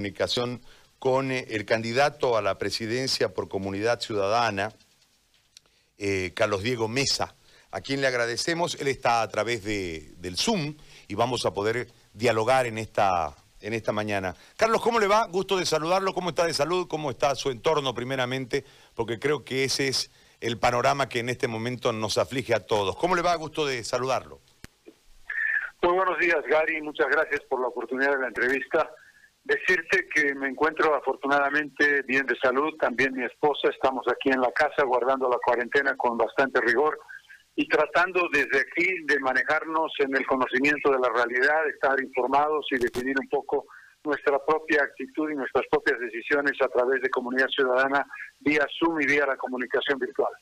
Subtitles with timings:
[0.00, 0.62] comunicación
[0.98, 4.72] con eh, el candidato a la presidencia por Comunidad Ciudadana,
[5.98, 7.34] eh, Carlos Diego Mesa,
[7.70, 8.76] a quien le agradecemos.
[8.80, 10.74] Él está a través de, del Zoom
[11.06, 14.34] y vamos a poder dialogar en esta, en esta mañana.
[14.56, 15.26] Carlos, ¿cómo le va?
[15.26, 16.14] Gusto de saludarlo.
[16.14, 16.88] ¿Cómo está de salud?
[16.88, 18.64] ¿Cómo está su entorno primeramente?
[18.94, 20.10] Porque creo que ese es
[20.40, 22.96] el panorama que en este momento nos aflige a todos.
[22.96, 23.34] ¿Cómo le va?
[23.34, 24.40] Gusto de saludarlo.
[25.82, 26.80] Muy buenos días, Gary.
[26.80, 28.90] Muchas gracias por la oportunidad de la entrevista.
[29.44, 34.52] Decirte que me encuentro afortunadamente bien de salud, también mi esposa, estamos aquí en la
[34.52, 36.98] casa guardando la cuarentena con bastante rigor
[37.56, 42.78] y tratando desde aquí de manejarnos en el conocimiento de la realidad, estar informados y
[42.78, 43.66] definir un poco
[44.04, 48.06] nuestra propia actitud y nuestras propias decisiones a través de comunidad ciudadana
[48.38, 50.32] vía Zoom y vía la comunicación virtual.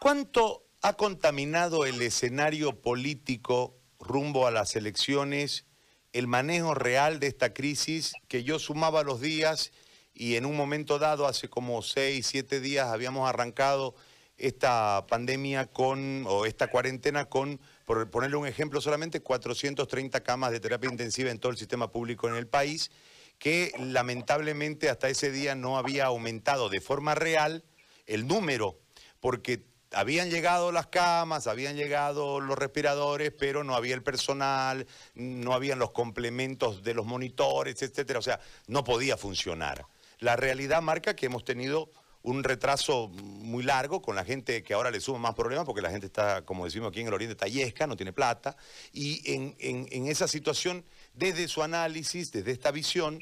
[0.00, 5.69] ¿Cuánto ha contaminado el escenario político rumbo a las elecciones
[6.12, 9.72] el manejo real de esta crisis que yo sumaba los días
[10.14, 13.94] y en un momento dado, hace como seis, siete días, habíamos arrancado
[14.36, 20.60] esta pandemia con, o esta cuarentena con, por ponerle un ejemplo solamente, 430 camas de
[20.60, 22.90] terapia intensiva en todo el sistema público en el país,
[23.38, 27.64] que lamentablemente hasta ese día no había aumentado de forma real
[28.06, 28.78] el número,
[29.20, 29.62] porque
[29.92, 35.78] habían llegado las camas, habían llegado los respiradores, pero no había el personal, no habían
[35.78, 38.18] los complementos de los monitores, etcétera.
[38.18, 39.86] O sea, no podía funcionar.
[40.18, 41.90] La realidad marca que hemos tenido
[42.22, 45.90] un retraso muy largo con la gente que ahora le suma más problemas porque la
[45.90, 48.56] gente está, como decimos aquí en el Oriente, tallesca, no tiene plata.
[48.92, 53.20] Y en, en esa situación, desde su análisis, desde esta visión,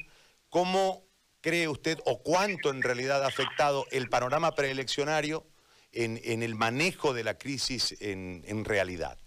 [0.49, 1.05] ¿cómo
[1.41, 5.45] cree usted o cuánto en realidad ha afectado el panorama preeleccionario?
[5.91, 9.17] En, el manejo de la crisis en, en realidad?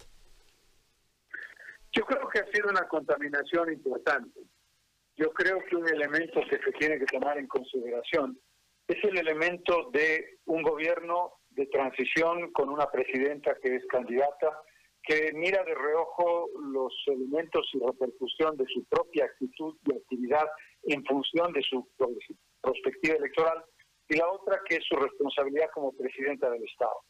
[1.91, 4.39] Yo creo que ha sido una contaminación importante.
[5.15, 8.39] Yo creo que un elemento que se tiene que tomar en consideración
[8.87, 14.59] es el elemento de un gobierno de transición con una presidenta que es candidata,
[15.03, 20.47] que mira de reojo los elementos y repercusión de su propia actitud y actividad
[20.83, 21.87] en función de su
[22.61, 23.63] perspectiva electoral
[24.13, 27.01] y la otra que es su responsabilidad como presidenta del Estado.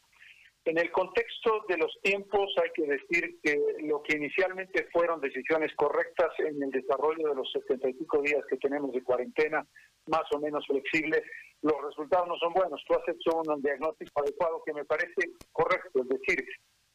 [0.64, 5.70] En el contexto de los tiempos hay que decir que lo que inicialmente fueron decisiones
[5.76, 9.62] correctas en el desarrollo de los setenta y pico días que tenemos de cuarentena,
[10.06, 11.22] más o menos flexible,
[11.60, 12.82] los resultados no son buenos.
[12.86, 16.42] Tú has hecho un diagnóstico adecuado que me parece correcto, es decir,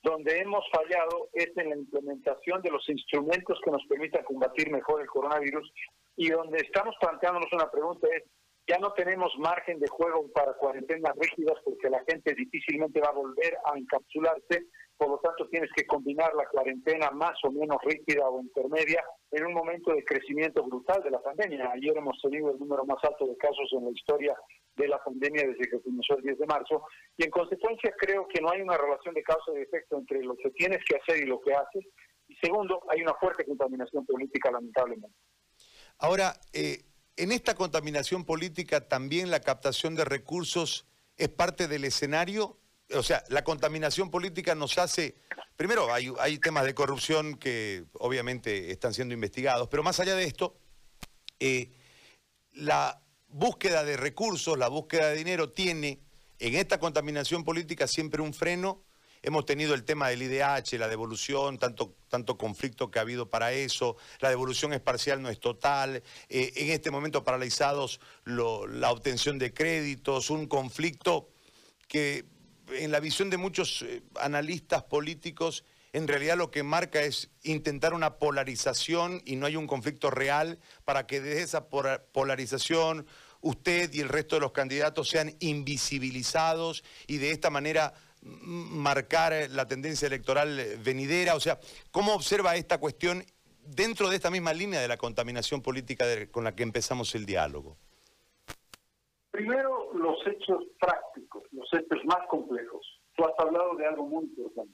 [0.02, 5.02] donde hemos fallado es en la implementación de los instrumentos que nos permitan combatir mejor
[5.02, 5.72] el coronavirus
[6.16, 8.24] y donde estamos planteándonos una pregunta es
[8.70, 13.14] ya no tenemos margen de juego para cuarentenas rígidas porque la gente difícilmente va a
[13.14, 18.30] volver a encapsularse, por lo tanto tienes que combinar la cuarentena más o menos rígida
[18.30, 21.72] o intermedia en un momento de crecimiento brutal de la pandemia.
[21.72, 24.36] Ayer hemos tenido el número más alto de casos en la historia
[24.76, 26.84] de la pandemia desde que comenzó el 10 de marzo
[27.18, 30.36] y en consecuencia creo que no hay una relación de causa y efecto entre lo
[30.38, 31.86] que tienes que hacer y lo que haces.
[32.28, 35.18] Y segundo, hay una fuerte contaminación política lamentablemente.
[35.98, 36.89] Ahora, eh,
[37.20, 40.86] en esta contaminación política también la captación de recursos
[41.18, 42.58] es parte del escenario.
[42.96, 45.16] O sea, la contaminación política nos hace,
[45.58, 50.58] primero hay, temas de corrupción que obviamente están siendo investigados, pero más allá de esto,
[51.42, 51.72] eh,
[52.54, 56.00] la búsqueda de recursos, la búsqueda de dinero tiene
[56.40, 58.82] en esta contaminación política siempre un freno
[59.22, 63.52] Hemos tenido el tema del IDH, la devolución, tanto, tanto conflicto que ha habido para
[63.52, 69.38] eso, la devolución es parcial, no es total, eh, en este momento paralizados la obtención
[69.38, 71.30] de créditos, un conflicto
[71.88, 72.26] que
[72.72, 77.94] en la visión de muchos eh, analistas políticos en realidad lo que marca es intentar
[77.94, 83.08] una polarización y no hay un conflicto real para que desde esa polarización
[83.42, 89.50] usted y el resto de los candidatos sean invisibilizados y de esta manera marcar eh,
[89.50, 91.36] la tendencia electoral eh, venidera?
[91.36, 91.60] O sea,
[91.92, 93.24] ¿cómo observa esta cuestión
[93.66, 97.78] dentro de esta misma línea de la contaminación política con la que empezamos el diálogo?
[99.32, 102.86] Primero, los hechos prácticos, los hechos más complejos.
[103.16, 104.74] Tú has hablado de algo muy importante,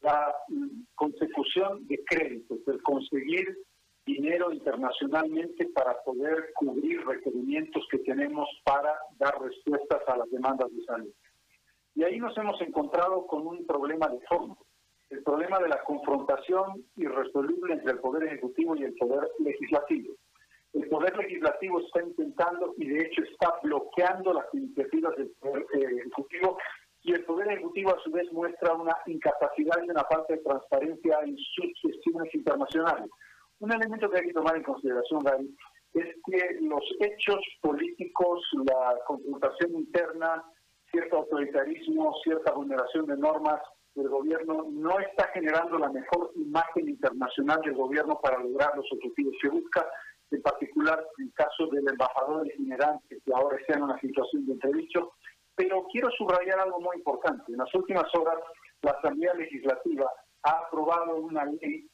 [0.00, 3.58] la mm, consecución de créditos, el conseguir
[4.06, 10.84] dinero internacionalmente para poder cubrir requerimientos que tenemos para dar respuestas a las demandas de
[10.84, 11.12] salud.
[11.94, 14.58] Y ahí nos hemos encontrado con un problema de fondo,
[15.10, 20.14] el problema de la confrontación irresoluble entre el Poder Ejecutivo y el Poder Legislativo.
[20.72, 25.96] El Poder Legislativo está intentando y de hecho está bloqueando las iniciativas del Poder eh,
[25.98, 26.58] Ejecutivo
[27.02, 31.18] y el Poder Ejecutivo a su vez muestra una incapacidad y una falta de transparencia
[31.24, 33.10] en sus gestiones internacionales.
[33.58, 35.54] Un elemento que hay que tomar en consideración, Gary,
[35.94, 40.44] es que los hechos políticos, la confrontación interna,
[40.90, 43.60] cierto autoritarismo, cierta vulneración de normas
[43.94, 49.34] del gobierno no está generando la mejor imagen internacional del gobierno para lograr los objetivos
[49.42, 49.86] que busca,
[50.30, 55.12] en particular el caso del embajador itinerante que ahora está en una situación de entredicho.
[55.56, 57.52] Pero quiero subrayar algo muy importante.
[57.52, 58.38] En las últimas horas,
[58.82, 60.10] la Asamblea Legislativa
[60.44, 61.88] ha aprobado una ley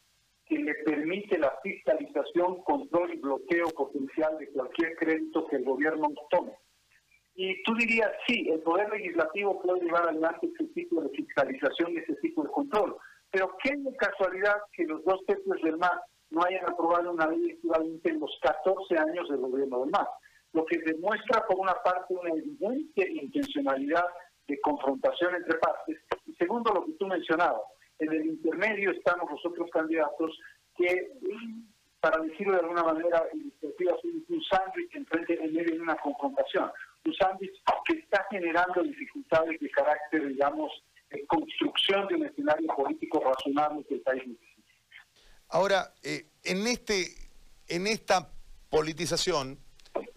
[0.44, 6.08] que le permite la fiscalización, control y bloqueo potencial de cualquier crédito que el gobierno
[6.30, 6.52] tome.
[7.38, 11.98] Y tú dirías, sí, el Poder Legislativo puede llevar adelante este tipo de fiscalización y
[11.98, 12.96] este tipo de control.
[13.30, 16.00] Pero qué casualidad que los dos tercios del MAS
[16.30, 20.08] no hayan aprobado una ley equivalente en los 14 años del gobierno del MAS.
[20.54, 24.06] Lo que demuestra, por una parte, una evidente intencionalidad
[24.48, 25.98] de confrontación entre partes.
[26.24, 27.60] Y segundo, lo que tú mencionabas,
[27.98, 30.38] en el intermedio estamos los otros candidatos
[30.74, 31.12] que
[32.00, 36.70] para decirlo de alguna manera un sándwich enfrente en medio de una confrontación,
[37.14, 40.72] sándwich que está generando dificultades de carácter, digamos,
[41.10, 44.56] de construcción de un escenario político razonable que el país necesita.
[45.48, 47.06] Ahora, eh, en, este,
[47.68, 48.30] en esta
[48.68, 49.58] politización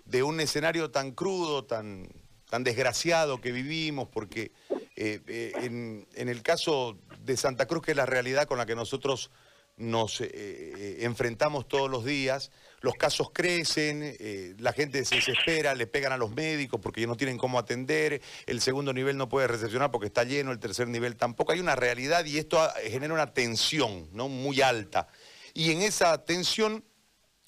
[0.06, 2.08] de un escenario tan crudo, tan,
[2.50, 4.52] tan desgraciado que vivimos, porque
[4.96, 8.66] eh, eh, en, en, el caso de Santa Cruz, que es la realidad con la
[8.66, 9.32] que nosotros
[9.80, 15.74] nos eh, eh, enfrentamos todos los días, los casos crecen, eh, la gente se desespera,
[15.74, 19.48] le pegan a los médicos porque no tienen cómo atender, el segundo nivel no puede
[19.48, 21.54] recepcionar porque está lleno, el tercer nivel tampoco.
[21.54, 24.30] Hay una realidad y esto genera una tensión ¿no?
[24.30, 25.08] muy alta.
[25.54, 26.86] Y en esa tensión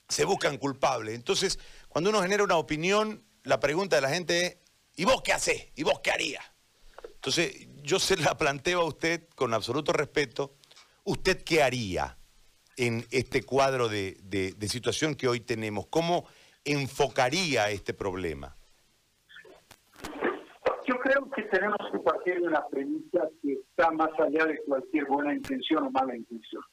[0.10, 1.16] se buscan culpables.
[1.16, 4.58] Entonces, cuando uno genera una opinión, la pregunta de la gente es,
[4.96, 5.68] ¿y vos qué hacés?
[5.76, 6.44] ¿Y vos qué harías?
[7.16, 10.56] Entonces, yo se la planteo a usted con absoluto respeto,
[11.04, 12.18] ¿usted qué haría?
[12.78, 15.88] En este cuadro de, situación que hoy tenemos?
[15.88, 16.26] ¿Cómo
[16.66, 18.56] enfocaría este problema?
[20.88, 25.06] Yo creo que tenemos que partir de una premisa que está más allá de cualquier
[25.06, 26.64] buena intención o mala intención.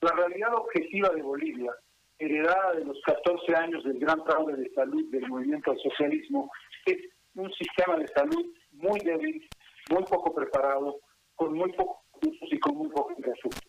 [0.00, 1.72] La realidad objetiva de Bolivia,
[2.18, 6.50] heredada de los 14 años del gran fraude de salud del movimiento al socialismo,
[6.86, 6.98] es
[7.34, 9.48] un sistema de salud muy débil,
[9.90, 11.00] muy poco preparado,
[11.34, 13.67] con muy pocos recursos y con muy pocos recursos.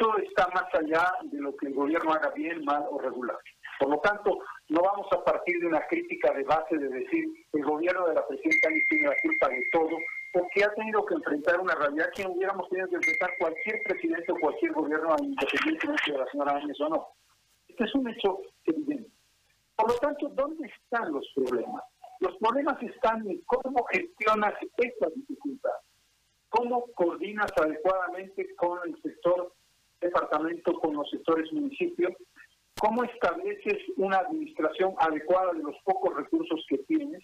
[0.00, 3.36] Esto está más allá de lo que el gobierno haga bien, mal o regular.
[3.78, 4.38] Por lo tanto,
[4.70, 8.26] no vamos a partir de una crítica de base de decir el gobierno de la
[8.26, 9.98] presidenta tiene la culpa de todo,
[10.32, 14.36] porque ha tenido que enfrentar una realidad que hubiéramos tenido que enfrentar cualquier presidente o
[14.40, 17.08] cualquier gobierno, independientemente de la señora Áñez o no.
[17.68, 19.10] Este es un hecho evidente.
[19.76, 21.84] Por lo tanto, ¿dónde están los problemas?
[22.20, 25.76] Los problemas están en cómo gestionas esta dificultad,
[26.48, 29.52] cómo coordinas adecuadamente con el sector
[30.00, 32.12] departamento con los sectores municipios,
[32.78, 37.22] cómo estableces una administración adecuada de los pocos recursos que tienes,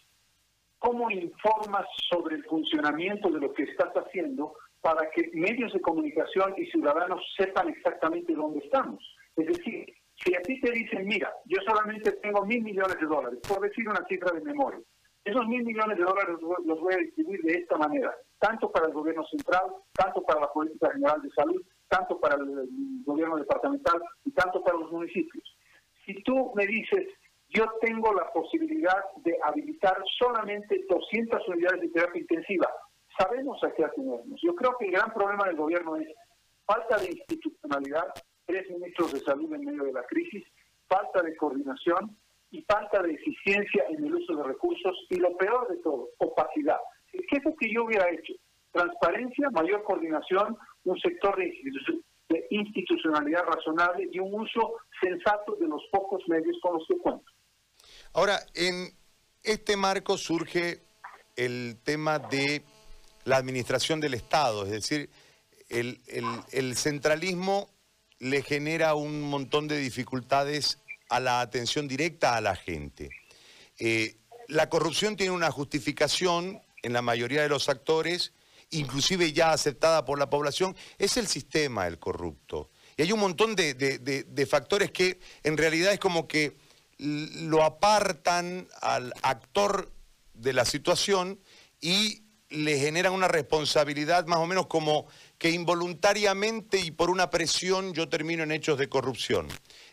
[0.79, 6.55] cómo informas sobre el funcionamiento de lo que estás haciendo para que medios de comunicación
[6.57, 9.03] y ciudadanos sepan exactamente dónde estamos.
[9.35, 9.87] Es decir,
[10.23, 13.89] si a ti te dicen, mira, yo solamente tengo mil millones de dólares, por decir
[13.89, 14.81] una cifra de memoria,
[15.25, 18.93] esos mil millones de dólares los voy a distribuir de esta manera, tanto para el
[18.93, 22.69] gobierno central, tanto para la política general de salud, tanto para el
[23.05, 25.57] gobierno departamental y tanto para los municipios.
[26.05, 27.07] Si tú me dices,
[27.49, 32.69] yo tengo la posibilidad de habilitar solamente 200 unidades de terapia intensiva,
[33.19, 34.41] sabemos a qué atenernos.
[34.43, 36.09] Yo creo que el gran problema del gobierno es
[36.65, 38.13] falta de institucionalidad,
[38.45, 40.45] tres ministros de salud en medio de la crisis,
[40.89, 42.17] falta de coordinación
[42.51, 46.79] y falta de eficiencia en el uso de recursos y lo peor de todo, opacidad.
[47.11, 48.35] ¿Qué es lo que yo hubiera hecho?
[48.73, 51.53] Transparencia, mayor coordinación, un sector de,
[52.51, 57.25] institucionalidad razonable y un uso sensato de los pocos medios con los que cuento.
[58.13, 58.93] Ahora, en
[59.43, 60.81] este marco surge
[61.37, 62.63] el tema de
[63.25, 65.11] la administración del Estado, es decir,
[65.69, 67.69] el, centralismo
[68.19, 73.11] le genera un montón de dificultades a la atención directa a la gente.
[73.79, 74.17] Eh,
[74.49, 78.33] la corrupción tiene una justificación en la mayoría de los actores
[78.71, 82.71] inclusive ya aceptada por la población, es el sistema el corrupto.
[82.97, 86.57] Y hay un montón de, factores que en realidad es como que
[86.99, 89.93] lo apartan al actor
[90.33, 91.39] de la situación
[91.81, 95.07] y le generan una responsabilidad más o menos como
[95.37, 99.49] que involuntariamente y por una presión yo termino en hechos de corrupción.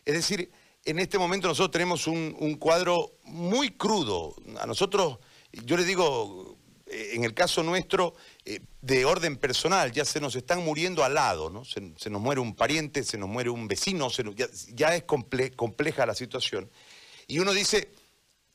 [0.06, 0.52] Es decir,
[0.86, 4.36] en este momento nosotros tenemos un, un cuadro muy crudo.
[4.60, 5.20] A nosotros,
[5.52, 6.58] yo le digo,
[6.94, 8.14] eh, en el caso nuestro,
[8.46, 11.64] eh, de orden personal, ya se nos están muriendo al lado, ¿no?
[11.64, 16.70] Se, nos muere un pariente, se nos muere un vecino, ya, es compleja la situación.
[17.28, 17.90] Y uno dice,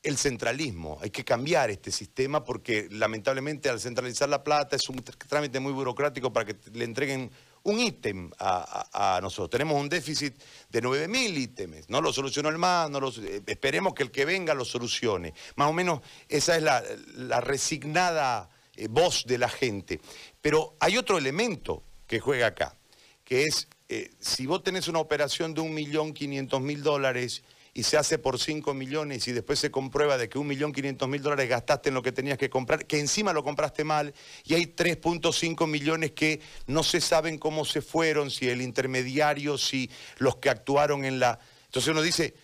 [0.02, 5.02] el centralismo, hay que cambiar este sistema porque lamentablemente al centralizar la plata es un
[5.02, 7.30] trámite muy burocrático para que le entreguen
[7.64, 9.50] un ítem a, nosotros.
[9.50, 10.34] Tenemos un déficit
[10.68, 14.54] de 9.000 ítems, no lo solucionó el MAS, no eh, esperemos que el que venga
[14.54, 15.34] lo solucione.
[15.56, 18.48] Más o menos esa es la, resignada
[18.78, 20.00] eh, voz de la gente.
[20.40, 22.76] Pero hay otro elemento que juega acá,
[23.24, 27.42] que es, eh, si vos tenés una operación de 1.500.000 dólares
[27.74, 31.88] y se hace por 5 millones y después se comprueba de que 1.500.000 dólares gastaste
[31.88, 36.12] en lo que tenías que comprar, que encima lo compraste mal y hay 3.5 millones
[36.12, 41.18] que no se saben cómo se fueron, si el intermediario, si los que actuaron en
[41.18, 41.40] la...
[41.64, 42.34] Entonces uno dice,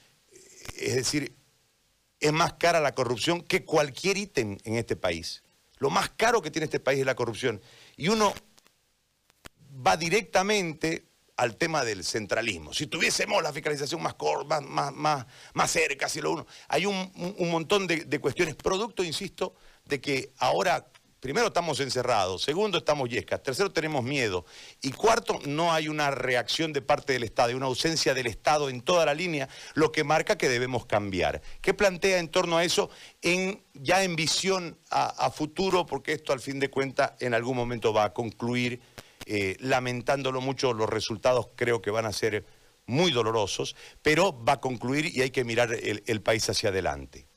[0.76, 1.32] es decir,
[2.18, 5.44] es más cara la corrupción que cualquier ítem en este país.
[5.78, 7.60] Lo más caro que tiene este país es la corrupción.
[7.96, 8.32] Y uno
[9.86, 12.72] va directamente al tema del centralismo.
[12.72, 14.14] Si tuviésemos la fiscalización más,
[14.46, 16.46] más, más, más, cerca, si lo uno.
[16.68, 19.54] Hay un, montón de, de, cuestiones, producto, insisto,
[19.84, 20.86] de que ahora,
[21.24, 24.44] primero estamos encerrados, segundo estamos yescas, tercero tenemos miedo,
[24.82, 28.68] y cuarto, no hay una reacción de parte del Estado, hay una ausencia del Estado
[28.68, 31.40] en toda la línea, lo que marca que debemos cambiar.
[31.62, 32.90] ¿Qué plantea en torno a eso
[33.22, 35.86] en, ya en visión a, futuro?
[35.86, 38.82] Porque esto al fin de cuentas en algún momento va a concluir
[39.24, 42.44] eh, lamentándolo mucho, los resultados creo que van a ser
[42.84, 47.28] muy dolorosos, pero va a concluir y hay que mirar el, país hacia adelante.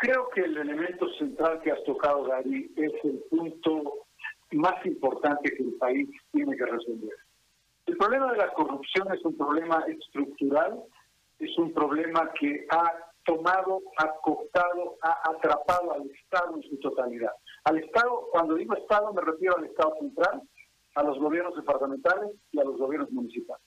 [0.00, 4.06] Creo que el elemento central que has tocado, Gary, es el punto
[4.52, 7.16] más importante que el país tiene que resolver.
[7.84, 10.82] El problema de la corrupción es un problema estructural,
[11.38, 12.94] es un problema que ha
[13.26, 17.32] tomado, ha costado, ha atrapado al Estado en su totalidad.
[17.64, 20.40] Al Estado, cuando digo Estado, me refiero al Estado central,
[20.94, 23.66] a los gobiernos departamentales y a los gobiernos municipales.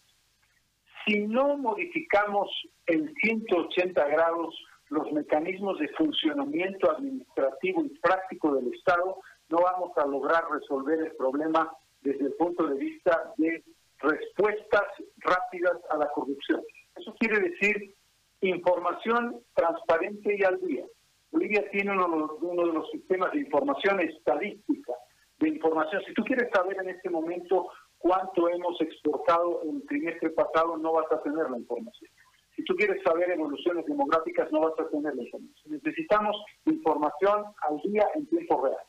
[1.06, 2.50] Si no modificamos
[2.88, 4.56] en 180 grados
[4.90, 9.18] los mecanismos de funcionamiento administrativo y práctico del Estado,
[9.50, 11.72] no vamos a lograr resolver el problema
[12.02, 13.64] desde el punto de vista de
[14.00, 14.84] respuestas
[15.18, 16.62] rápidas a la corrupción.
[16.96, 17.96] Eso quiere decir
[18.42, 20.86] información transparente y al día.
[21.32, 24.94] Bolivia tiene uno, de los sistemas de información estadística,
[25.40, 26.04] de información.
[26.06, 30.94] Si tú quieres saber en este momento cuánto hemos exportado en el trimestre pasado, no
[30.94, 32.12] vas a tener la información.
[32.56, 35.72] Si tú quieres saber evoluciones demográficas, no vas a tener la información.
[35.72, 38.86] Necesitamos información al día en tiempo real.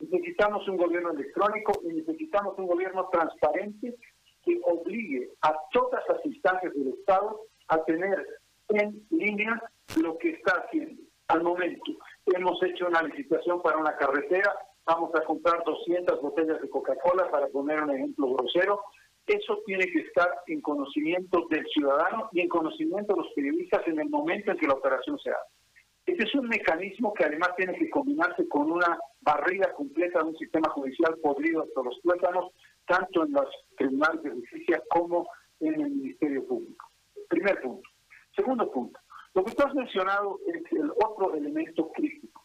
[0.00, 3.96] Necesitamos un gobierno electrónico y necesitamos un gobierno transparente
[4.44, 8.26] que obligue a todas las instancias del Estado a tener
[8.68, 9.62] en línea
[10.00, 11.02] lo que está haciendo.
[11.28, 11.92] Al momento,
[12.26, 14.52] hemos hecho una licitación para una carretera,
[14.84, 18.80] vamos a comprar 200 botellas de Coca-Cola, para poner un ejemplo grosero.
[19.26, 23.98] Eso tiene que estar en conocimiento del ciudadano y en conocimiento de los periodistas en
[23.98, 25.56] el momento en que la operación se hace.
[26.06, 30.36] Este es un mecanismo que además tiene que combinarse con una barrida completa de un
[30.36, 32.52] sistema judicial podrido hasta los tuétanos,
[32.86, 35.28] tanto en los tribunales de justicia como
[35.58, 36.86] en el Ministerio Público.
[37.28, 37.88] Primer punto.
[38.36, 39.00] Segundo punto,
[39.34, 42.44] lo que tú has mencionado es el otro elemento crítico.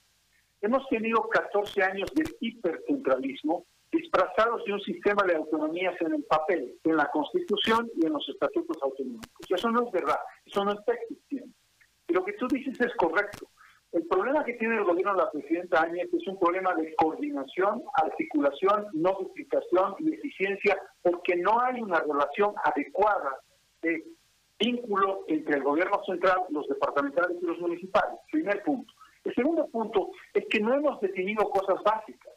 [0.61, 6.75] Hemos tenido 14 años de hipercentralismo disfrazados de un sistema de autonomías en el papel,
[6.83, 9.45] en la Constitución y en los estatutos autonómicos.
[9.49, 11.53] Eso no es verdad, eso no está existiendo.
[12.07, 13.47] Y lo que tú dices es correcto.
[13.91, 17.83] El problema que tiene el gobierno de la presidenta Áñez es un problema de coordinación,
[17.95, 23.37] articulación, no duplicación y eficiencia, porque no hay una relación adecuada
[23.81, 24.05] de
[24.57, 28.19] vínculo entre el gobierno central, los departamentales y los municipales.
[28.31, 28.93] Primer punto.
[29.25, 32.33] El segundo punto es que no hemos definido cosas básicas.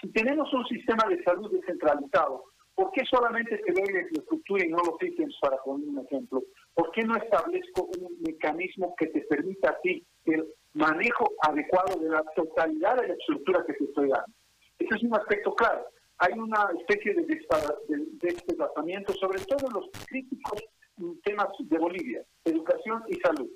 [0.00, 4.68] Si tenemos un sistema de salud descentralizado, ¿por qué solamente se ve la infraestructura y
[4.68, 6.42] no los ítems, para poner un ejemplo?
[6.74, 12.10] ¿Por qué no establezco un mecanismo que te permita a ti el manejo adecuado de
[12.10, 14.32] la totalidad de la estructura que te estoy dando?
[14.78, 15.84] Ese es un aspecto claro.
[16.18, 17.22] Hay una especie de
[18.20, 20.62] desplazamiento, sobre todo en los críticos
[21.24, 23.48] temas de Bolivia, educación y salud.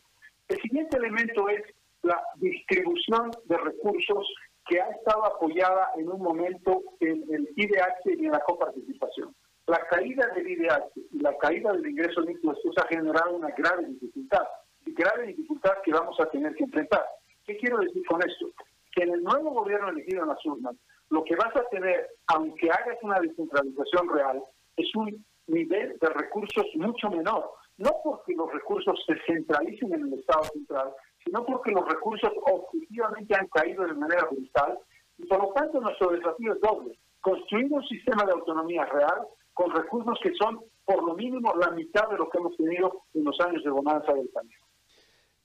[0.49, 1.63] El siguiente elemento es
[2.03, 4.33] la distribución de recursos
[4.67, 9.35] que ha estado apoyada en un momento en el IDH y en la coparticipación.
[9.67, 14.47] La caída del IDH y la caída del ingreso líquido ha generado una grave dificultad,
[14.85, 17.05] y grave dificultad que vamos a tener que enfrentar.
[17.47, 18.47] ¿Qué quiero decir con esto?
[18.93, 20.75] Que en el nuevo gobierno elegido en las urnas,
[21.11, 24.43] lo que vas a tener, aunque hagas una descentralización real,
[24.77, 27.51] es un nivel de recursos mucho menor.
[27.79, 30.93] No porque los recursos se centralicen en el Estado central,
[31.25, 34.79] sino porque los recursos objetivamente han caído de manera brutal
[35.19, 36.99] y por lo tanto nuestro desafío es doble.
[37.21, 42.09] Construir un sistema de autonomía real con recursos que son por lo mínimo la mitad
[42.09, 44.53] de lo que hemos tenido en los años de bonanza del país.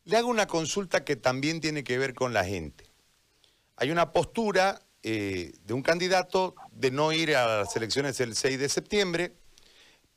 [0.05, 2.85] Le hago una consulta que también tiene que ver con la gente.
[3.75, 8.59] Hay una postura eh, de un candidato de no ir a las elecciones el 6
[8.59, 9.33] de septiembre.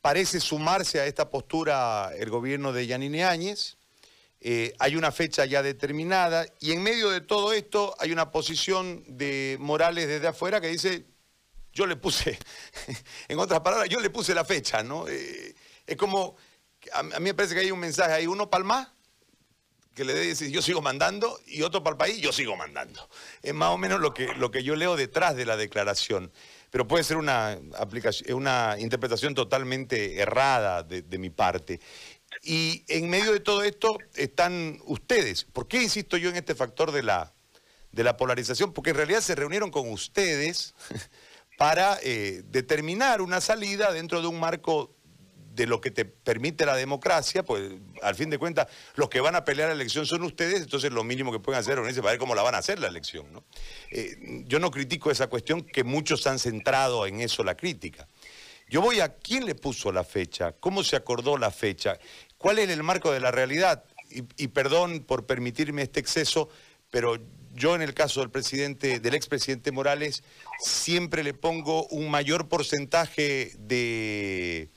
[0.01, 3.77] Parece sumarse a esta postura el gobierno de Yanine Áñez.
[4.43, 9.05] Eh, hay una fecha ya determinada y en medio de todo esto hay una posición
[9.07, 11.05] de Morales desde afuera que dice,
[11.75, 12.39] yo le puse,
[13.29, 15.07] en otras palabras, yo le puse la fecha, ¿no?
[15.09, 15.55] Eh,
[15.87, 16.37] es como,
[16.95, 18.95] a, mí me parece que hay un mensaje ahí, uno palma
[19.95, 23.11] que le dice yo sigo mandando y otro para el país, yo sigo mandando.
[23.43, 26.33] Es más o menos lo que, lo que yo leo detrás de la declaración.
[26.71, 31.81] Pero puede ser una, aplicación, una interpretación totalmente errada de mi parte.
[32.43, 35.45] Y en medio de todo esto están ustedes.
[35.45, 37.35] ¿Por qué insisto yo en este factor de la,
[37.93, 38.73] de la polarización?
[38.73, 40.75] Porque en realidad se reunieron con ustedes
[41.59, 44.97] para eh, determinar una salida dentro de un marco
[45.55, 47.73] de lo que te permite la democracia, pues
[48.03, 51.05] al fin de cuentas los que van a pelear la elección son ustedes, entonces lo
[51.05, 53.27] mínimo que pueden hacer es unirse para ver cómo la van a hacer la elección.
[53.91, 58.09] Eh, yo no critico esa cuestión, que muchos han centrado en eso la crítica.
[58.71, 61.99] Yo voy a quién le puso la fecha, cómo se acordó la fecha,
[62.39, 63.83] cuál es el marco de la realidad.
[64.09, 66.49] Y, perdón por permitirme este exceso,
[66.89, 67.19] pero
[67.53, 70.23] yo en el caso del presidente, del expresidente Morales,
[70.61, 74.69] siempre le pongo un mayor porcentaje de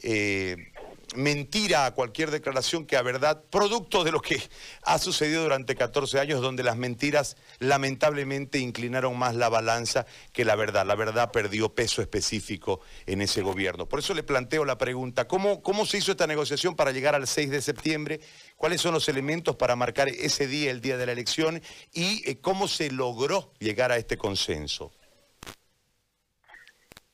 [0.00, 0.69] eh,
[1.14, 4.40] mentira a cualquier declaración que a verdad, producto de lo que
[4.82, 10.56] ha sucedido durante 14 años, donde las mentiras lamentablemente inclinaron más la balanza que la
[10.56, 10.86] verdad.
[10.86, 13.86] La verdad perdió peso específico en ese gobierno.
[13.86, 17.26] Por eso le planteo la pregunta, ¿cómo, cómo se hizo esta negociación para llegar al
[17.26, 18.20] 6 de septiembre?
[18.56, 21.60] ¿Cuáles son los elementos para marcar ese día, el día de la elección?
[21.92, 24.92] ¿Y eh, cómo se logró llegar a este consenso?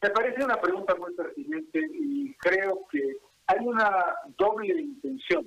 [0.03, 5.47] Me parece una pregunta muy pertinente y creo que hay una doble intención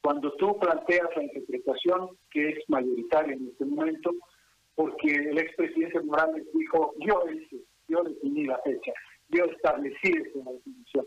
[0.00, 4.12] cuando tú planteas la interpretación que es mayoritaria en este momento,
[4.74, 7.56] porque el expresidente Morales dijo, yo hice,
[7.88, 8.92] yo definí la fecha,
[9.30, 11.06] yo establecí esa definición.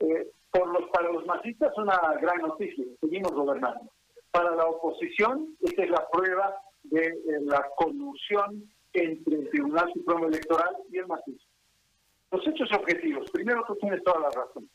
[0.00, 3.90] Eh, por los, para los masistas es una gran noticia, seguimos gobernando.
[4.30, 10.28] Para la oposición, esta es la prueba de eh, la conmoción entre el Tribunal Supremo
[10.28, 11.50] Electoral y el masismo.
[12.30, 14.68] Los hechos objetivos, primero tú tienes toda la razón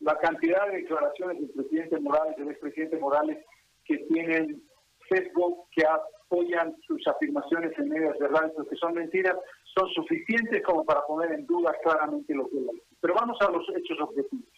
[0.00, 3.44] la cantidad de declaraciones del presidente Morales, del expresidente Morales,
[3.84, 4.62] que tienen
[5.08, 9.36] sesgo, que apoyan sus afirmaciones en medias verdades, que son mentiras,
[9.74, 12.64] son suficientes como para poner en duda claramente lo que es
[13.00, 14.48] Pero vamos a los hechos objetivos.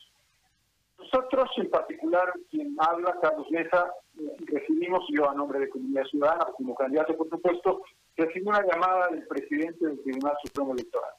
[0.99, 3.93] Nosotros, en particular, quien habla, Carlos Mesa,
[4.47, 7.83] recibimos, yo a nombre de Comunidad Ciudadana, como candidato, por supuesto,
[8.17, 11.13] recibí una llamada del presidente del Tribunal Supremo Electoral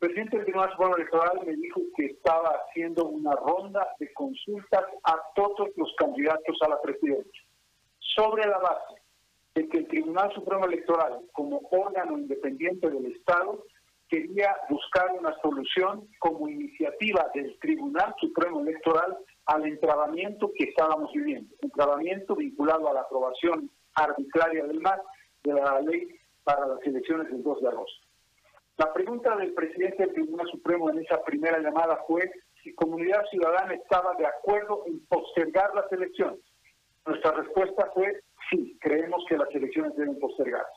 [0.00, 4.84] el presidente del Tribunal Supremo Electoral me dijo que estaba haciendo una ronda de consultas
[5.02, 7.42] a todos los candidatos a la presidencia,
[7.98, 9.02] sobre la base
[9.56, 13.64] de que el Tribunal Supremo Electoral, como órgano independiente del Estado,
[14.08, 21.52] quería buscar una solución como iniciativa del Tribunal Supremo Electoral al entrabamiento que estábamos viviendo,
[21.60, 25.00] entrabamiento vinculado a la aprobación arbitraria del MAS
[25.42, 28.07] de la ley para las elecciones del 2 de agosto.
[28.78, 32.30] La pregunta del presidente del Tribunal Supremo en esa primera llamada fue
[32.62, 36.38] si Comunidad Ciudadana estaba de acuerdo en postergar las elecciones.
[37.04, 40.70] Nuestra respuesta fue sí, creemos que las elecciones deben postergarse.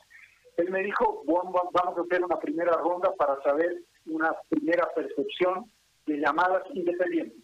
[0.56, 1.54] Él me dijo, vamos
[1.96, 5.70] a hacer una primera ronda para saber una primera percepción
[6.06, 7.38] de llamadas independientes.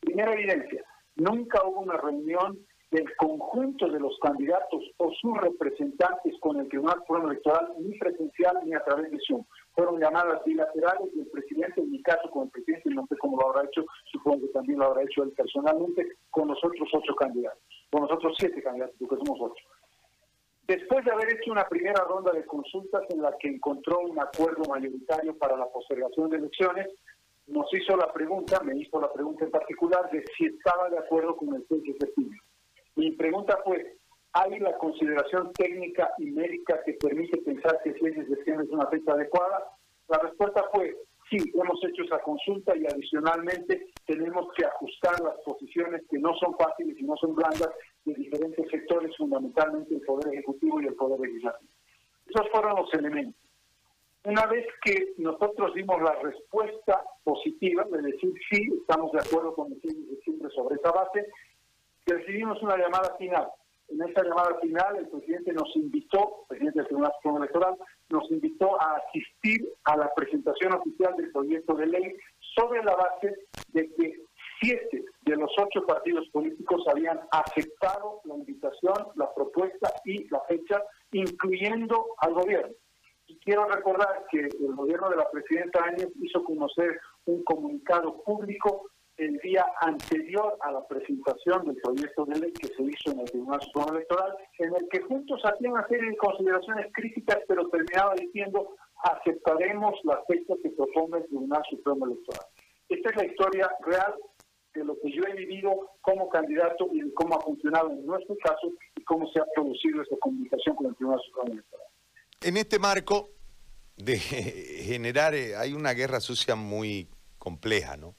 [0.00, 0.82] Primera evidencia,
[1.16, 2.58] nunca hubo una reunión
[2.90, 8.60] del conjunto de los candidatos o sus representantes con el Tribunal Supremo Electoral, ni presencial
[8.64, 9.44] ni a través de Zoom.
[9.78, 13.64] Fueron llamadas bilaterales del presidente, en mi caso el presidente, no sé cómo lo habrá
[13.64, 18.02] hecho, supongo que también lo habrá hecho él personalmente, con los otros ocho candidatos, con
[18.02, 19.64] los otros siete candidatos, porque somos ocho.
[20.66, 24.64] Después de haber hecho una primera ronda de consultas en la que encontró un acuerdo
[24.68, 26.88] mayoritario para la postergación de elecciones,
[27.46, 31.36] nos hizo la pregunta, me hizo la pregunta en particular, de si estaba de acuerdo
[31.36, 32.38] con el 6 de septiembre.
[32.96, 33.97] Mi pregunta fue,
[34.38, 38.72] ¿hay la consideración técnica y médica que permite pensar que el 6 de septiembre es
[38.72, 39.64] una fecha adecuada?
[40.08, 40.96] La respuesta fue,
[41.28, 46.54] sí, hemos hecho esa consulta y adicionalmente tenemos que ajustar las posiciones que no son
[46.56, 47.70] fáciles y no son blandas
[48.04, 51.72] de diferentes sectores, fundamentalmente el Poder Ejecutivo y el Poder Legislativo.
[52.26, 53.42] Esos fueron los elementos.
[54.24, 59.72] Una vez que nosotros dimos la respuesta positiva, de decir sí, estamos de acuerdo con
[59.72, 61.26] el 6 de septiembre sobre esa base,
[62.06, 63.48] recibimos una llamada final.
[63.88, 67.76] En esa llamada final, el presidente nos invitó, el presidente del Tribunal Supremo Electoral,
[68.10, 72.16] nos invitó a asistir a la presentación oficial del proyecto de ley
[72.54, 73.34] sobre la base
[73.68, 74.22] de que
[74.60, 80.82] siete de los ocho partidos políticos habían aceptado la invitación, la propuesta y la fecha,
[81.12, 82.74] incluyendo al gobierno.
[83.26, 88.90] Y quiero recordar que el gobierno de la presidenta Áñez hizo conocer un comunicado público
[89.18, 93.30] el día anterior a la presentación del proyecto de ley que se hizo en el
[93.30, 98.14] Tribunal Supremo Electoral, en el que juntos hacían una serie de consideraciones críticas, pero terminaba
[98.14, 102.46] diciendo aceptaremos la fecha que proponga el Tribunal Supremo Electoral.
[102.88, 104.14] Esta es la historia real
[104.74, 108.36] de lo que yo he vivido como candidato y de cómo ha funcionado en nuestro
[108.36, 111.86] caso y cómo se ha producido esta comunicación con el Tribunal Supremo Electoral.
[112.40, 113.30] En este marco
[113.96, 118.14] de generar, eh, hay una guerra sucia muy compleja, ¿no?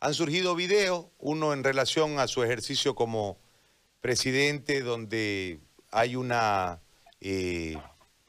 [0.00, 3.38] Han surgido videos, uno en relación a su ejercicio como
[4.00, 6.80] presidente, donde hay una
[7.20, 7.76] eh,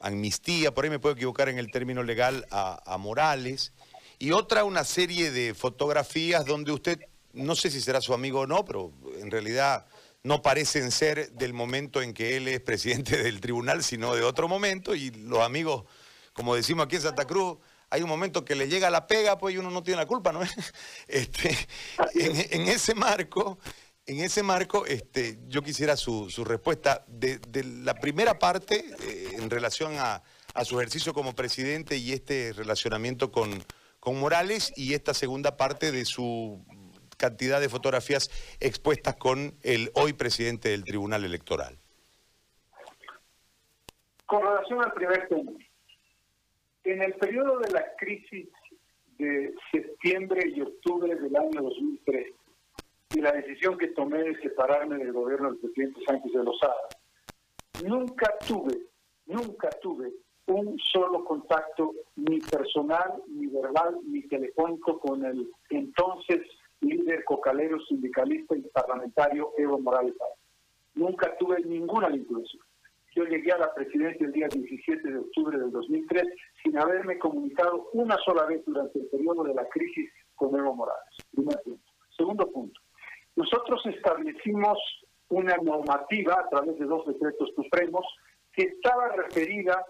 [0.00, 3.72] amnistía, por ahí me puedo equivocar en el término legal, a, Morales,
[4.18, 7.00] y otra una serie de fotografías donde usted,
[7.32, 9.86] no sé si será su amigo o no, pero en realidad
[10.24, 14.48] no parecen ser del momento en que él es presidente del tribunal, sino de otro
[14.48, 15.84] momento, y los amigos,
[16.32, 17.58] como decimos aquí en Santa Cruz,
[17.90, 20.32] hay un momento que le llega la pega, pues y uno no tiene la culpa,
[20.32, 20.40] ¿no?
[21.08, 21.56] Este,
[22.14, 23.58] en, ese marco,
[24.06, 27.40] en ese marco, este, yo quisiera su, respuesta de,
[27.82, 30.22] la primera parte eh, en relación a,
[30.64, 33.64] su ejercicio como presidente y este relacionamiento con,
[34.02, 36.64] Morales y esta segunda parte de su
[37.16, 41.78] cantidad de fotografías expuestas con el hoy presidente del Tribunal Electoral.
[44.26, 45.52] Con relación al primer tema,
[46.84, 48.48] en el periodo de la crisis
[49.18, 52.32] de septiembre y octubre del año 2003
[53.14, 56.88] y la decisión que tomé de separarme del gobierno del presidente Sánchez de Lozada,
[57.84, 58.78] nunca tuve,
[59.26, 60.12] nunca tuve
[60.46, 66.40] un solo contacto ni personal, ni verbal, ni telefónico con el entonces
[66.80, 70.14] líder cocalero, sindicalista y parlamentario Evo Morales.
[70.94, 72.62] Nunca tuve ninguna vinculación.
[73.14, 76.24] Yo llegué a la presidencia el día 17 de octubre del 2003
[76.62, 81.16] sin haberme comunicado una sola vez durante el periodo de la crisis con Evo Morales.
[81.32, 81.92] Primer punto.
[82.16, 82.80] Segundo punto.
[83.34, 84.78] Nosotros establecimos
[85.28, 88.04] una normativa a través de dos decretos supremos
[88.52, 89.84] que estaba referida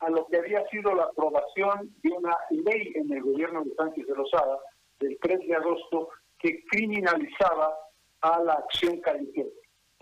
[0.00, 4.06] a lo que había sido la aprobación de una ley en el gobierno de Sánchez
[4.06, 4.58] de Lozada
[5.00, 6.08] del 3 de agosto
[6.38, 7.74] que criminalizaba
[8.20, 9.50] a la acción callejera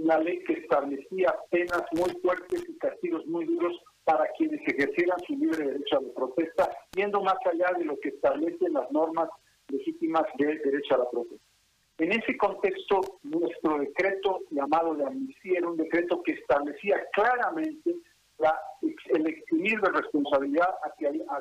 [0.02, 5.34] una ley que establecía penas muy fuertes y castigos muy duros para quienes ejercieran su
[5.36, 9.28] libre derecho a la protesta, yendo más allá de lo que establecen las normas
[9.68, 11.44] legítimas de derecho a la protesta.
[11.98, 17.94] En ese contexto, nuestro decreto llamado de amnistía era un decreto que establecía claramente
[18.38, 20.90] la, el eximir de responsabilidad a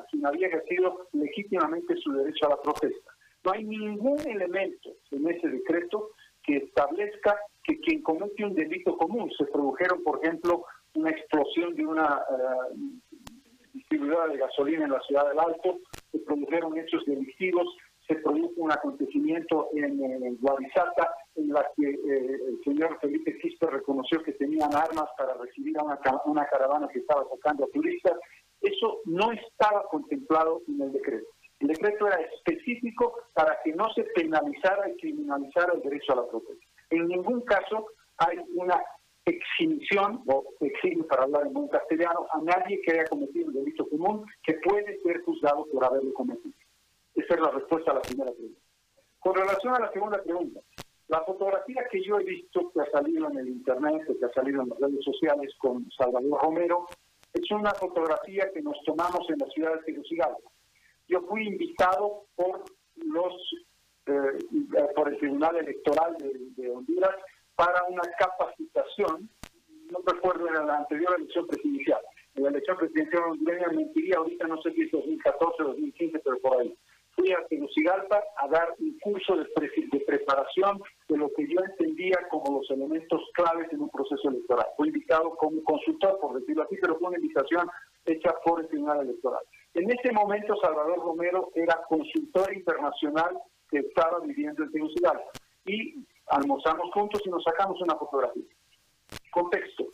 [0.06, 3.10] quien había ejercido legítimamente su derecho a la protesta.
[3.44, 6.10] No hay ningún elemento en ese decreto
[6.42, 11.86] que establezca que quien comete un delito común, se produjeron, por ejemplo, una explosión de
[11.86, 12.76] una uh,
[13.72, 15.78] distribuidora de gasolina en la ciudad del Alto,
[16.10, 17.66] se produjeron hechos delictivos,
[18.06, 20.38] se produjo un acontecimiento en, en
[21.34, 25.84] en la que eh, el señor Felipe Quispe reconoció que tenían armas para recibir a
[25.84, 28.14] una, una caravana que estaba sacando a turistas.
[28.60, 31.26] Eso no estaba contemplado en el decreto.
[31.62, 36.26] El decreto era específico para que no se penalizara y criminalizara el derecho a la
[36.26, 36.66] protesta.
[36.90, 38.82] En ningún caso hay una
[39.24, 43.88] exhibición, o exhibe para hablar en buen castellano, a nadie que haya cometido un delito
[43.88, 46.52] común que puede ser juzgado por haberlo cometido.
[47.14, 48.60] Esa es la respuesta a la primera pregunta.
[49.20, 50.60] Con relación a la segunda pregunta,
[51.06, 54.62] la fotografía que yo he visto que ha salido en el internet, que ha salido
[54.62, 56.86] en las redes sociales con Salvador Romero,
[57.32, 60.50] es una fotografía que nos tomamos en la ciudad de Tegucigalpa
[61.08, 62.64] yo fui invitado por
[62.96, 63.34] los
[64.06, 64.38] eh,
[64.96, 67.14] por el Tribunal Electoral de, Honduras
[67.54, 69.30] para una capacitación,
[69.90, 72.00] no recuerdo en la anterior elección presidencial,
[72.34, 76.38] en la elección presidencial hondureña mentiría, ahorita no sé si es 2014 o 2015, pero
[76.40, 76.74] por ahí.
[77.14, 79.46] Fui a Tegucigalpa a dar un curso de,
[79.92, 84.66] de preparación de lo que yo entendía como los elementos claves en un proceso electoral.
[84.76, 87.68] Fui invitado como consultor, por decirlo así, pero fue una invitación
[88.06, 89.42] hecha por el Tribunal Electoral.
[89.74, 93.38] En ese momento Salvador Romero era consultor internacional
[93.70, 95.30] que estaba viviendo en Tegucigalpa
[95.64, 98.44] y almorzamos juntos y nos sacamos una fotografía.
[99.30, 99.86] Contexto.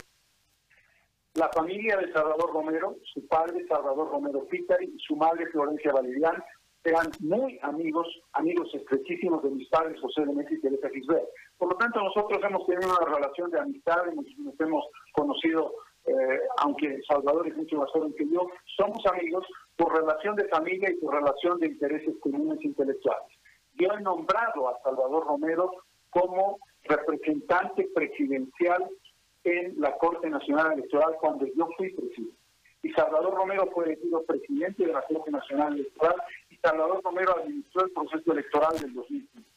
[1.34, 6.42] La familia de Salvador Romero, su padre Salvador Romero Pitari y su madre Florencia Valerian
[6.82, 11.28] eran muy amigos, amigos estrechísimos de mis padres José de Messi y Teresa Gisbert.
[11.56, 15.72] Por lo tanto, nosotros hemos tenido una relación de amistad, nos, nos hemos conocido
[16.08, 20.90] eh, aunque Salvador es mucho más joven que yo, somos amigos por relación de familia
[20.90, 23.28] y por relación de intereses comunes intelectuales.
[23.74, 25.70] Yo he nombrado a Salvador Romero
[26.10, 28.88] como representante presidencial
[29.44, 32.36] en la Corte Nacional Electoral cuando yo fui presidente.
[32.82, 36.16] Y Salvador Romero fue elegido presidente de la Corte Nacional Electoral
[36.48, 39.48] y Salvador Romero administró el proceso electoral del 2015.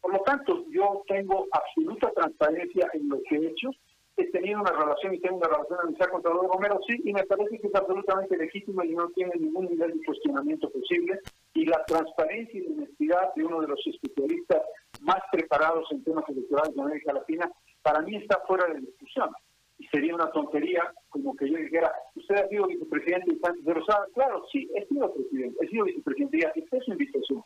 [0.00, 3.70] Por lo tanto, yo tengo absoluta transparencia en lo que he hecho.
[4.16, 7.24] He tenido una relación y tengo una relación amistad con Salvador Romero, sí, y me
[7.24, 11.18] parece que es absolutamente legítimo y no tiene ningún nivel de cuestionamiento posible.
[11.54, 14.62] Y la transparencia y la honestidad de uno de los especialistas
[15.00, 17.50] más preparados en temas electorales de América Latina,
[17.82, 19.30] para mí está fuera de discusión.
[19.78, 24.06] Y sería una tontería como que yo dijera, usted ha sido vicepresidente y pero sabe,
[24.14, 27.42] claro, sí, he sido presidente, he sido vicepresidente y acepté su invitación.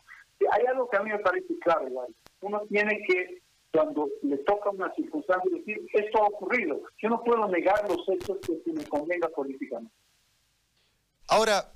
[0.51, 2.07] Hay algo que a mí me parece claro, igual.
[2.41, 3.41] Uno tiene que,
[3.77, 6.81] cuando le toca una circunstancia, decir, esto ha ocurrido.
[6.97, 9.93] Yo no puedo negar los hechos que me convenga políticamente.
[11.27, 11.71] Ahora,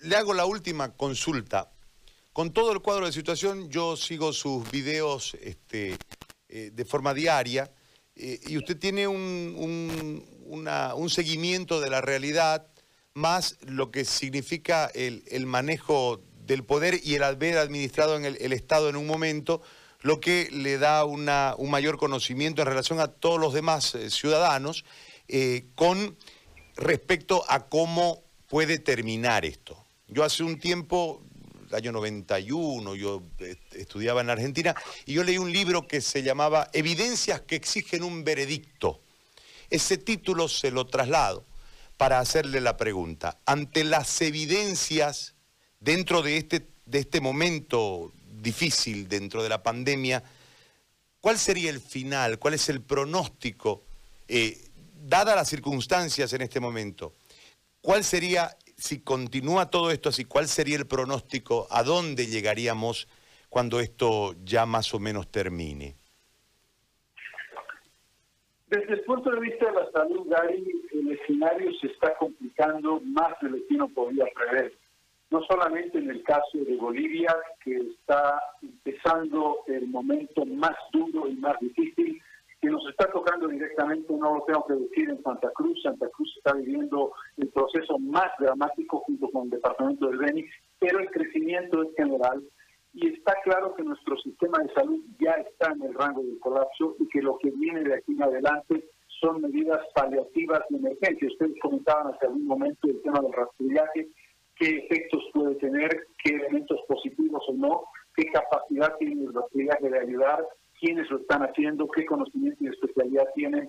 [0.00, 1.70] le hago la última consulta.
[2.32, 5.96] Con todo el cuadro de situación, yo sigo sus videos este,
[6.48, 7.70] eh, de forma diaria
[8.16, 10.24] eh, y usted tiene un,
[11.08, 12.66] seguimiento de la realidad
[13.14, 18.88] más lo que significa el, manejo del poder y el haber administrado en el, Estado
[18.88, 19.62] en un momento,
[20.02, 24.84] lo que le da un mayor conocimiento en relación a todos los demás eh, ciudadanos
[25.76, 26.18] con
[26.76, 29.82] respecto a cómo puede terminar esto.
[30.08, 31.22] Yo hace un tiempo
[31.74, 33.22] año 91, yo
[33.72, 34.74] estudiaba en Argentina,
[35.06, 39.00] y yo leí un libro que se llamaba Evidencias que exigen un veredicto.
[39.70, 41.44] Ese título se lo traslado
[41.96, 43.38] para hacerle la pregunta.
[43.46, 45.34] Ante las evidencias
[45.80, 50.22] dentro de este, de este momento difícil, dentro de la pandemia,
[51.20, 52.38] ¿cuál sería el final?
[52.38, 53.84] ¿Cuál es el pronóstico?
[54.28, 54.58] Eh,
[55.02, 57.14] dadas las circunstancias en este momento,
[57.80, 61.68] ¿cuál sería si continúa todo esto así, ¿cuál sería el pronóstico?
[61.70, 63.06] ¿A dónde llegaríamos
[63.48, 65.94] cuando esto ya más o menos termine?
[68.66, 73.38] Desde el punto de vista de la salud, Gary, el escenario se está complicando más
[73.42, 74.72] de lo que uno podía prever.
[75.32, 81.36] No solamente en el caso de Bolivia, que está empezando el momento más duro y
[81.36, 82.20] más difícil,
[82.60, 85.82] que nos está tocando directamente, no lo tengo que decir, en Santa Cruz.
[85.82, 90.44] Santa Cruz está viviendo el proceso más dramático junto con el departamento del Beni,
[90.78, 92.42] pero el crecimiento es general
[92.92, 96.94] y está claro que nuestro sistema de salud ya está en el rango del colapso
[97.00, 98.84] y que lo que viene de aquí en adelante
[99.18, 101.28] son medidas paliativas de emergencia.
[101.28, 104.08] Ustedes comentaban hace algún momento el tema del rastrillaje,
[104.62, 107.82] qué efectos puede tener, qué elementos positivos o no,
[108.14, 110.46] qué capacidad tiene el rastrillaje de ayudar
[110.78, 113.68] quiénes lo están haciendo, qué conocimiento y especialidad tienen,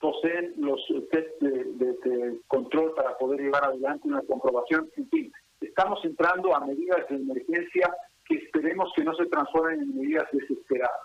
[0.00, 4.88] poseen los test de, control para poder llevar adelante una comprobación.
[4.96, 9.98] En fin, estamos entrando a medidas de emergencia que esperemos que no se transformen en
[9.98, 11.00] medidas desesperadas.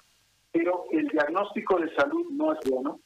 [0.52, 3.00] Pero el diagnóstico de salud no es bueno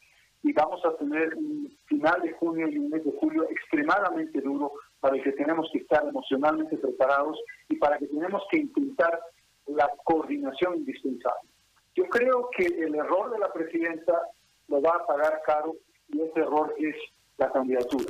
[0.44, 4.74] y vamos a tener un final de junio y un mes de julio extremadamente duro
[5.00, 9.20] para el que tenemos que estar emocionalmente preparados y para que tenemos que intentar
[9.68, 11.50] la coordinación indispensable.
[11.96, 14.22] Yo creo que el error de la presidenta
[14.68, 15.76] lo va a pagar caro
[16.10, 16.96] y ese error es
[17.38, 18.06] la candidatura.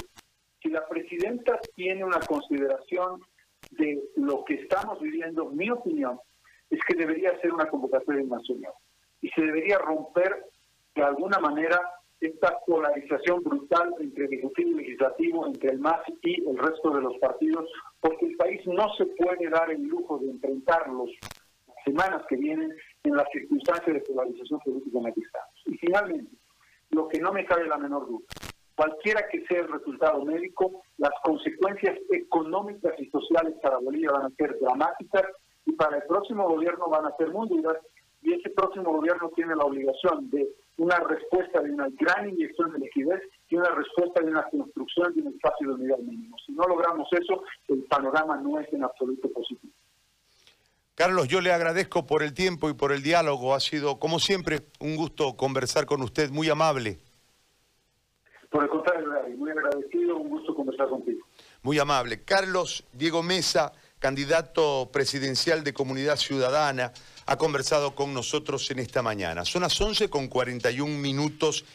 [0.61, 3.21] Si la presidenta tiene una consideración
[3.71, 6.19] de lo que estamos viviendo, mi opinión
[6.69, 8.73] es que debería ser una convocatoria nacional
[9.21, 10.45] y se debería romper
[10.95, 11.79] de alguna manera
[12.19, 17.17] esta polarización brutal entre ejecutivo y legislativo, entre el MAS y el resto de los
[17.19, 21.09] partidos, porque el país no se puede dar el lujo de enfrentar las
[21.85, 25.53] semanas que vienen en las circunstancias de polarización política en la que estamos.
[25.65, 26.31] Y finalmente,
[26.89, 28.25] lo que no me cabe la menor duda,
[28.75, 34.35] cualquiera que sea el resultado médico, las consecuencias económicas y sociales para Bolivia van a
[34.35, 35.23] ser dramáticas
[35.65, 37.77] y para el próximo gobierno van a ser muy duras
[38.21, 42.79] y ese próximo gobierno tiene la obligación de una respuesta de una gran inyección de
[42.79, 46.35] liquidez y una respuesta de una construcción de un espacio de unidad mínimo.
[46.45, 49.73] Si no logramos eso, el panorama no es en absoluto positivo.
[50.95, 53.53] Carlos, yo le agradezco por el tiempo y por el diálogo.
[53.53, 56.97] Ha sido, como siempre, un gusto conversar con usted, muy amable.
[58.49, 61.25] Por el contrario, muy agradecido, un gusto conversar contigo.
[61.61, 62.23] Muy amable.
[62.23, 66.91] Carlos Diego Mesa, candidato presidencial de Comunidad Ciudadana,
[67.27, 69.43] ha conversado con nosotros en esta mañana.
[69.43, 71.65] Son las 11 con 41 minutos